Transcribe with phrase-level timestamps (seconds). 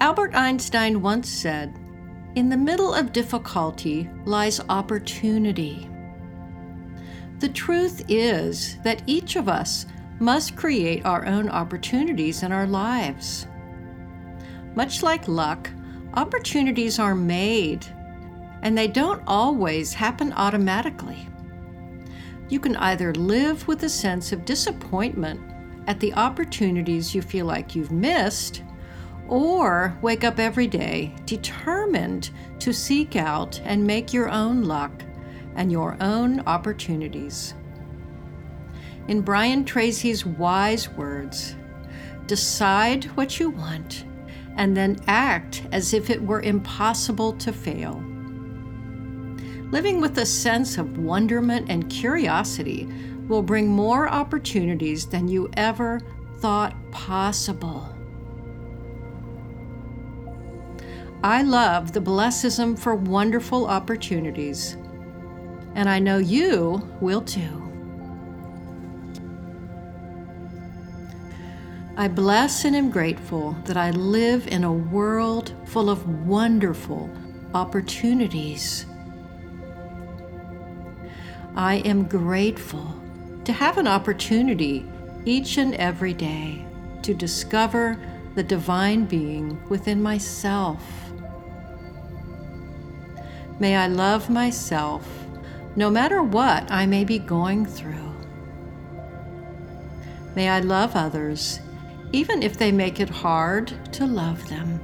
[0.00, 1.78] Albert Einstein once said,
[2.34, 5.90] In the middle of difficulty lies opportunity.
[7.40, 9.84] The truth is that each of us
[10.18, 13.46] must create our own opportunities in our lives.
[14.74, 15.68] Much like luck,
[16.14, 17.84] opportunities are made,
[18.62, 21.28] and they don't always happen automatically.
[22.48, 25.40] You can either live with a sense of disappointment
[25.86, 28.62] at the opportunities you feel like you've missed,
[29.30, 34.90] or wake up every day determined to seek out and make your own luck
[35.54, 37.54] and your own opportunities.
[39.08, 41.54] In Brian Tracy's wise words,
[42.26, 44.04] decide what you want
[44.56, 48.02] and then act as if it were impossible to fail.
[49.70, 52.88] Living with a sense of wonderment and curiosity
[53.28, 56.00] will bring more opportunities than you ever
[56.38, 57.96] thought possible.
[61.22, 64.78] I love the blessism for wonderful opportunities,
[65.74, 67.70] and I know you will too.
[71.98, 77.10] I bless and am grateful that I live in a world full of wonderful
[77.52, 78.86] opportunities.
[81.54, 82.94] I am grateful
[83.44, 84.90] to have an opportunity
[85.26, 86.64] each and every day
[87.02, 87.98] to discover
[88.34, 90.82] the divine being within myself.
[93.58, 95.06] May I love myself
[95.76, 98.14] no matter what I may be going through.
[100.34, 101.60] May I love others
[102.12, 104.80] even if they make it hard to love them.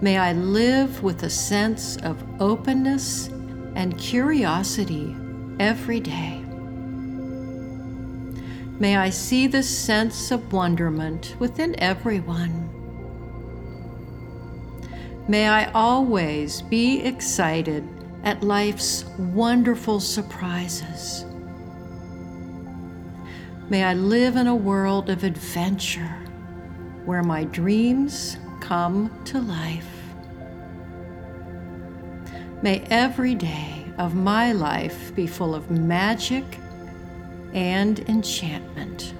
[0.00, 3.28] May I live with a sense of openness
[3.76, 5.16] and curiosity
[5.60, 6.41] every day.
[8.78, 12.68] May I see the sense of wonderment within everyone.
[15.28, 17.88] May I always be excited
[18.24, 21.24] at life's wonderful surprises.
[23.68, 26.18] May I live in a world of adventure
[27.04, 29.88] where my dreams come to life.
[32.62, 36.44] May every day of my life be full of magic
[37.52, 39.14] and enchantment.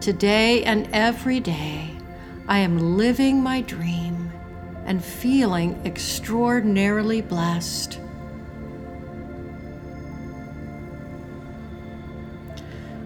[0.00, 1.90] Today and every day,
[2.46, 4.32] I am living my dream
[4.86, 8.00] and feeling extraordinarily blessed.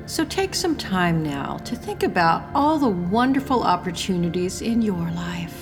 [0.07, 5.62] So take some time now to think about all the wonderful opportunities in your life.